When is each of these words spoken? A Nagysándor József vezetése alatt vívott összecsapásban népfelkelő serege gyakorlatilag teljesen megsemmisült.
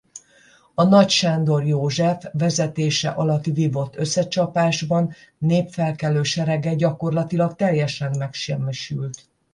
A 0.73 0.83
Nagysándor 0.83 1.65
József 1.65 2.23
vezetése 2.31 3.09
alatt 3.09 3.43
vívott 3.45 3.95
összecsapásban 3.95 5.13
népfelkelő 5.37 6.23
serege 6.23 6.73
gyakorlatilag 6.75 7.55
teljesen 7.55 8.15
megsemmisült. 8.17 9.25